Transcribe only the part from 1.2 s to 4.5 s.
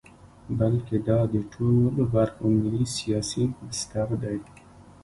د ټولو برخو ملي سیاسي بستر دی.